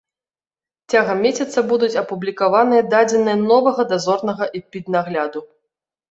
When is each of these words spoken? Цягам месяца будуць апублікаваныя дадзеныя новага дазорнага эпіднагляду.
Цягам 0.91 1.17
месяца 1.25 1.59
будуць 1.71 1.97
апублікаваныя 2.01 2.85
дадзеныя 2.93 3.35
новага 3.51 3.81
дазорнага 3.91 4.47
эпіднагляду. 4.61 5.39